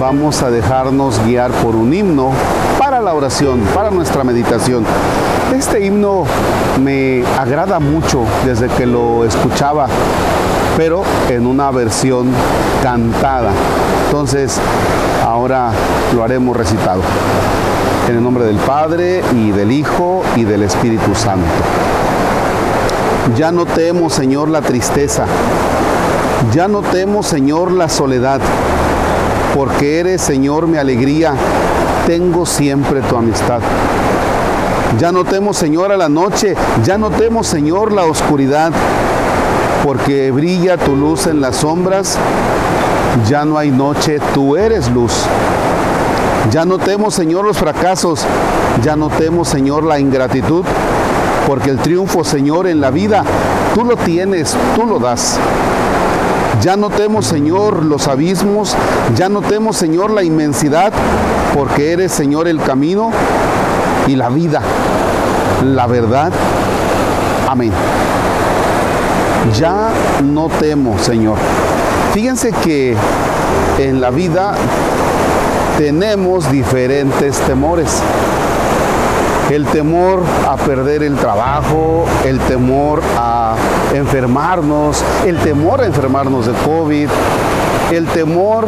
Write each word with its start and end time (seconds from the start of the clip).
vamos 0.00 0.42
a 0.42 0.50
dejarnos 0.50 1.22
guiar 1.26 1.50
por 1.50 1.76
un 1.76 1.92
himno 1.92 2.30
para 2.78 3.02
la 3.02 3.12
oración, 3.12 3.60
para 3.74 3.90
nuestra 3.90 4.24
meditación. 4.24 4.82
Este 5.54 5.84
himno 5.84 6.24
me 6.82 7.22
agrada 7.38 7.78
mucho 7.78 8.24
desde 8.46 8.68
que 8.68 8.86
lo 8.86 9.26
escuchaba, 9.26 9.88
pero 10.78 11.02
en 11.28 11.46
una 11.46 11.70
versión 11.70 12.32
cantada. 12.82 13.50
Entonces, 14.06 14.58
ahora 15.22 15.70
lo 16.14 16.24
haremos 16.24 16.56
recitado. 16.56 17.02
En 18.08 18.16
el 18.16 18.22
nombre 18.22 18.44
del 18.44 18.56
Padre 18.56 19.22
y 19.34 19.50
del 19.50 19.70
Hijo 19.70 20.22
y 20.34 20.44
del 20.44 20.62
Espíritu 20.62 21.14
Santo. 21.14 21.46
Ya 23.36 23.52
no 23.52 23.66
temo, 23.66 24.08
Señor, 24.08 24.48
la 24.48 24.62
tristeza. 24.62 25.26
Ya 26.54 26.68
no 26.68 26.80
temo, 26.80 27.22
Señor, 27.22 27.70
la 27.70 27.90
soledad. 27.90 28.40
Porque 29.54 30.00
eres, 30.00 30.20
Señor, 30.20 30.66
mi 30.66 30.78
alegría. 30.78 31.34
Tengo 32.06 32.46
siempre 32.46 33.00
tu 33.02 33.16
amistad. 33.16 33.60
Ya 34.98 35.12
no 35.12 35.24
temo, 35.24 35.52
Señor, 35.52 35.92
a 35.92 35.96
la 35.96 36.08
noche. 36.08 36.54
Ya 36.84 36.98
no 36.98 37.10
temo, 37.10 37.44
Señor, 37.44 37.92
la 37.92 38.04
oscuridad. 38.04 38.72
Porque 39.84 40.30
brilla 40.30 40.76
tu 40.76 40.94
luz 40.94 41.26
en 41.26 41.40
las 41.40 41.56
sombras. 41.56 42.16
Ya 43.28 43.44
no 43.44 43.58
hay 43.58 43.70
noche, 43.70 44.18
tú 44.34 44.56
eres 44.56 44.90
luz. 44.90 45.12
Ya 46.50 46.64
no 46.64 46.78
temo, 46.78 47.10
Señor, 47.10 47.44
los 47.44 47.58
fracasos. 47.58 48.24
Ya 48.82 48.96
no 48.96 49.08
temo, 49.08 49.44
Señor, 49.44 49.84
la 49.84 49.98
ingratitud. 49.98 50.64
Porque 51.46 51.70
el 51.70 51.78
triunfo, 51.78 52.24
Señor, 52.24 52.66
en 52.66 52.80
la 52.80 52.90
vida, 52.90 53.24
tú 53.74 53.84
lo 53.84 53.96
tienes, 53.96 54.56
tú 54.74 54.86
lo 54.86 54.98
das. 54.98 55.38
Ya 56.62 56.76
no 56.76 56.90
temo, 56.90 57.22
Señor, 57.22 57.84
los 57.84 58.06
abismos. 58.06 58.76
Ya 59.16 59.28
no 59.30 59.40
temo, 59.40 59.72
Señor, 59.72 60.10
la 60.10 60.22
inmensidad. 60.22 60.92
Porque 61.54 61.92
eres, 61.92 62.12
Señor, 62.12 62.48
el 62.48 62.60
camino 62.60 63.10
y 64.06 64.16
la 64.16 64.28
vida, 64.28 64.60
la 65.64 65.86
verdad. 65.86 66.32
Amén. 67.48 67.72
Ya 69.58 69.90
no 70.22 70.48
temo, 70.48 70.98
Señor. 70.98 71.38
Fíjense 72.12 72.52
que 72.52 72.94
en 73.78 74.00
la 74.00 74.10
vida 74.10 74.54
tenemos 75.78 76.50
diferentes 76.52 77.38
temores. 77.38 78.02
El 79.50 79.64
temor 79.66 80.22
a 80.48 80.56
perder 80.56 81.02
el 81.02 81.16
trabajo, 81.16 82.04
el 82.24 82.38
temor 82.40 83.02
a 83.16 83.54
enfermarnos, 83.94 85.02
el 85.26 85.38
temor 85.38 85.80
a 85.80 85.86
enfermarnos 85.86 86.46
de 86.46 86.52
COVID, 86.52 87.08
el 87.90 88.06
temor 88.06 88.66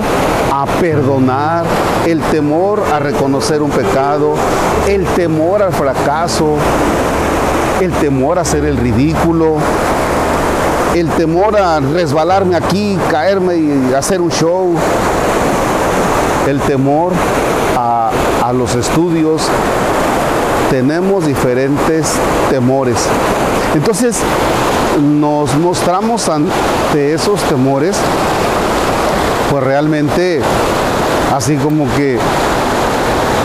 a 0.53 0.67
perdonar, 0.81 1.65
el 2.07 2.21
temor 2.21 2.83
a 2.93 2.99
reconocer 2.99 3.63
un 3.63 3.71
pecado, 3.71 4.35
el 4.89 5.05
temor 5.07 5.63
al 5.63 5.73
fracaso, 5.73 6.57
el 7.81 7.93
temor 7.93 8.39
a 8.39 8.43
hacer 8.43 8.65
el 8.65 8.77
ridículo, 8.77 9.57
el 10.95 11.09
temor 11.11 11.57
a 11.57 11.81
resbalarme 11.81 12.57
aquí, 12.57 12.99
caerme 13.11 13.57
y 13.57 13.95
hacer 13.95 14.21
un 14.21 14.31
show, 14.31 14.75
el 16.49 16.61
temor 16.61 17.13
a, 17.77 18.11
a 18.43 18.53
los 18.53 18.75
estudios. 18.75 19.43
Tenemos 20.71 21.27
diferentes 21.27 22.15
temores. 22.51 23.07
Entonces 23.75 24.17
nos 25.01 25.55
mostramos 25.57 26.29
ante 26.29 27.15
esos 27.15 27.41
temores, 27.43 27.97
pues 29.51 29.63
realmente 29.65 30.41
así 31.35 31.57
como 31.57 31.87
que 31.95 32.19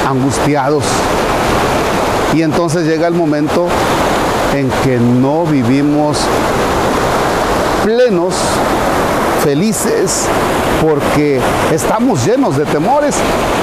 angustiados. 0.07 0.83
Y 2.33 2.41
entonces 2.41 2.85
llega 2.85 3.07
el 3.07 3.13
momento 3.13 3.67
en 4.55 4.69
que 4.83 4.97
no 4.97 5.45
vivimos 5.45 6.17
plenos, 7.83 8.35
felices, 9.43 10.27
porque 10.81 11.39
estamos 11.71 12.25
llenos 12.25 12.57
de 12.57 12.65
temores 12.65 13.15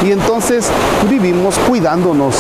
y 0.03 0.13
entonces 0.13 0.69
vivimos 1.09 1.59
cuidándonos. 1.69 2.35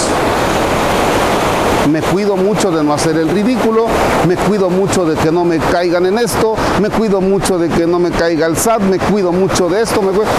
Me 1.90 2.00
cuido 2.00 2.36
mucho 2.36 2.70
de 2.70 2.82
no 2.82 2.94
hacer 2.94 3.16
el 3.16 3.28
ridículo, 3.28 3.86
me 4.26 4.36
cuido 4.36 4.70
mucho 4.70 5.04
de 5.04 5.16
que 5.16 5.30
no 5.30 5.44
me 5.44 5.58
caigan 5.58 6.06
en 6.06 6.18
esto, 6.18 6.54
me 6.80 6.88
cuido 6.88 7.20
mucho 7.20 7.58
de 7.58 7.68
que 7.68 7.86
no 7.86 7.98
me 7.98 8.10
caiga 8.10 8.46
el 8.46 8.56
SAT, 8.56 8.80
me 8.82 8.98
cuido 8.98 9.32
mucho 9.32 9.68
de 9.68 9.82
esto, 9.82 10.00
me 10.02 10.10
cuido... 10.10 10.30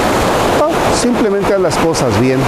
simplemente 1.00 1.54
haz 1.54 1.62
las 1.62 1.78
cosas 1.78 2.20
bien. 2.20 2.40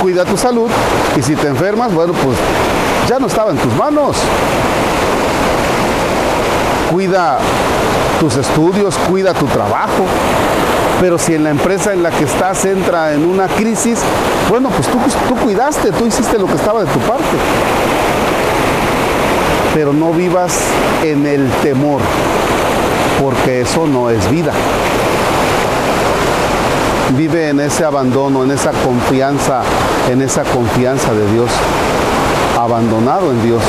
Cuida 0.00 0.24
tu 0.24 0.36
salud 0.36 0.70
y 1.16 1.22
si 1.22 1.34
te 1.34 1.48
enfermas, 1.48 1.92
bueno, 1.92 2.12
pues 2.12 2.36
ya 3.08 3.18
no 3.18 3.26
estaba 3.26 3.50
en 3.50 3.58
tus 3.58 3.74
manos 3.74 4.16
cuida 6.94 7.38
tus 8.20 8.36
estudios, 8.36 8.96
cuida 9.10 9.34
tu 9.34 9.46
trabajo. 9.46 10.04
Pero 11.00 11.18
si 11.18 11.34
en 11.34 11.44
la 11.44 11.50
empresa 11.50 11.92
en 11.92 12.02
la 12.02 12.10
que 12.10 12.24
estás 12.24 12.64
entra 12.64 13.14
en 13.14 13.24
una 13.24 13.46
crisis, 13.46 13.98
bueno, 14.48 14.70
pues 14.70 14.88
tú, 14.88 14.98
tú 15.28 15.34
cuidaste, 15.36 15.90
tú 15.92 16.06
hiciste 16.06 16.38
lo 16.38 16.46
que 16.46 16.54
estaba 16.54 16.80
de 16.80 16.90
tu 16.90 16.98
parte. 17.00 17.24
Pero 19.74 19.92
no 19.92 20.12
vivas 20.12 20.56
en 21.02 21.26
el 21.26 21.50
temor, 21.62 22.00
porque 23.20 23.62
eso 23.62 23.86
no 23.86 24.08
es 24.08 24.30
vida. 24.30 24.52
Vive 27.16 27.50
en 27.50 27.60
ese 27.60 27.84
abandono, 27.84 28.44
en 28.44 28.50
esa 28.52 28.70
confianza, 28.70 29.62
en 30.10 30.22
esa 30.22 30.42
confianza 30.44 31.12
de 31.12 31.32
Dios, 31.32 31.50
abandonado 32.58 33.30
en 33.30 33.42
Dios 33.42 33.62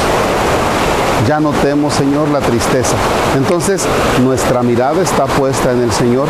ya 1.27 1.39
no 1.39 1.51
temo, 1.51 1.89
Señor, 1.89 2.29
la 2.29 2.39
tristeza. 2.39 2.95
Entonces, 3.35 3.83
nuestra 4.23 4.61
mirada 4.61 5.01
está 5.01 5.25
puesta 5.25 5.71
en 5.71 5.81
el 5.81 5.91
Señor 5.91 6.27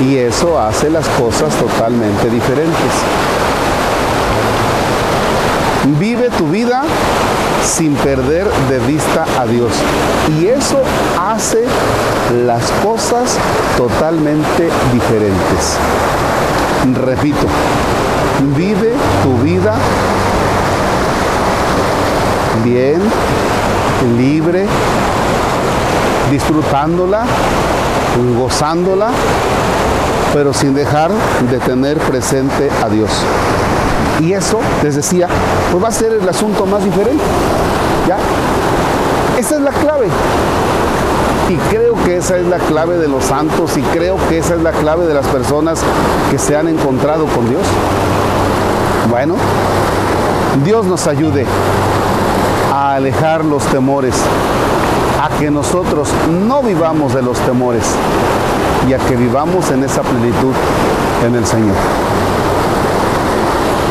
y 0.00 0.16
eso 0.16 0.58
hace 0.58 0.90
las 0.90 1.06
cosas 1.08 1.54
totalmente 1.54 2.30
diferentes. 2.30 2.92
Vive 5.98 6.30
tu 6.30 6.46
vida 6.48 6.82
sin 7.64 7.94
perder 7.94 8.46
de 8.68 8.78
vista 8.80 9.26
a 9.38 9.46
Dios. 9.46 9.72
Y 10.40 10.46
eso 10.46 10.80
hace 11.18 11.64
las 12.46 12.70
cosas 12.82 13.36
totalmente 13.76 14.70
diferentes. 14.92 15.76
Repito, 17.04 17.46
vive 18.56 18.92
tu 19.22 19.36
vida 19.44 19.74
bien, 22.64 23.00
libre, 24.16 24.66
disfrutándola, 26.30 27.24
gozándola, 28.38 29.08
pero 30.32 30.52
sin 30.52 30.74
dejar 30.74 31.10
de 31.50 31.58
tener 31.58 31.98
presente 31.98 32.70
a 32.84 32.88
Dios. 32.88 33.10
Y 34.20 34.32
eso, 34.32 34.60
les 34.82 34.96
decía, 34.96 35.28
pues 35.70 35.82
va 35.82 35.88
a 35.88 35.92
ser 35.92 36.12
el 36.12 36.28
asunto 36.28 36.66
más 36.66 36.84
diferente. 36.84 37.22
¿Ya? 38.06 38.18
Esa 39.38 39.54
es 39.56 39.60
la 39.62 39.70
clave. 39.70 40.08
Y 41.48 41.56
creo 41.74 41.94
que 42.04 42.18
esa 42.18 42.36
es 42.36 42.46
la 42.46 42.58
clave 42.58 42.98
de 42.98 43.08
los 43.08 43.24
santos 43.24 43.76
y 43.76 43.82
creo 43.82 44.16
que 44.28 44.38
esa 44.38 44.54
es 44.54 44.60
la 44.60 44.70
clave 44.70 45.06
de 45.06 45.14
las 45.14 45.26
personas 45.26 45.80
que 46.30 46.38
se 46.38 46.56
han 46.56 46.68
encontrado 46.68 47.24
con 47.26 47.48
Dios. 47.48 47.62
Bueno, 49.08 49.34
Dios 50.64 50.84
nos 50.84 51.06
ayude 51.06 51.46
a 52.72 52.94
alejar 52.94 53.44
los 53.44 53.64
temores, 53.64 54.14
a 55.20 55.28
que 55.38 55.50
nosotros 55.50 56.08
no 56.48 56.62
vivamos 56.62 57.14
de 57.14 57.20
los 57.20 57.38
temores 57.40 57.84
y 58.88 58.94
a 58.94 58.98
que 58.98 59.16
vivamos 59.16 59.70
en 59.70 59.84
esa 59.84 60.00
plenitud 60.00 60.54
en 61.26 61.34
el 61.34 61.44
Señor. 61.44 61.76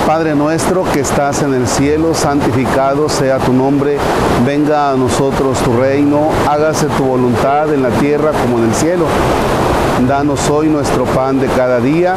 Padre 0.08 0.34
nuestro 0.34 0.84
que 0.86 1.02
estás 1.02 1.44
en 1.44 1.54
el 1.54 1.68
cielo, 1.68 2.16
santificado 2.16 3.08
sea 3.10 3.38
tu 3.38 3.54
nombre, 3.54 4.00
venga 4.44 4.90
a 4.90 4.96
nosotros 4.96 5.60
tu 5.60 5.78
reino, 5.78 6.30
hágase 6.50 6.88
tu 6.98 7.04
voluntad 7.04 7.72
en 7.72 7.84
la 7.84 7.90
tierra 7.90 8.32
como 8.32 8.58
en 8.58 8.70
el 8.70 8.74
cielo. 8.74 9.06
Danos 10.08 10.50
hoy 10.50 10.68
nuestro 10.68 11.04
pan 11.06 11.40
de 11.40 11.46
cada 11.46 11.80
día, 11.80 12.16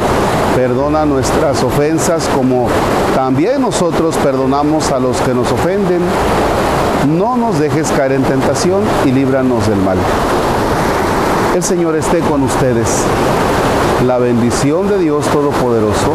perdona 0.55 1.05
nuestras 1.05 1.61
ofensas 1.61 2.27
como 2.35 2.67
también 3.13 3.61
nosotros 3.61 4.15
perdonamos 4.23 4.91
a 4.91 4.97
los 4.97 5.17
que 5.21 5.35
nos 5.35 5.51
ofenden. 5.51 6.01
No 7.07 7.35
nos 7.35 7.59
dejes 7.59 7.91
caer 7.91 8.13
en 8.13 8.23
tentación 8.23 8.81
y 9.03 9.11
líbranos 9.11 9.67
del 9.67 9.77
mal. 9.79 9.97
El 11.53 11.61
Señor 11.61 11.97
esté 11.97 12.19
con 12.19 12.43
ustedes. 12.43 13.03
La 14.07 14.17
bendición 14.19 14.87
de 14.87 14.99
Dios 14.99 15.25
Todopoderoso, 15.27 16.13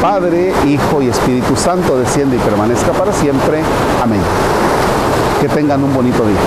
Padre, 0.00 0.52
Hijo 0.66 1.02
y 1.02 1.08
Espíritu 1.08 1.56
Santo, 1.56 1.98
desciende 1.98 2.36
y 2.36 2.38
permanezca 2.38 2.92
para 2.92 3.12
siempre. 3.12 3.60
Amén. 4.02 4.20
Que 5.42 5.48
tengan 5.48 5.84
un 5.84 5.92
bonito 5.92 6.24
día. 6.26 6.40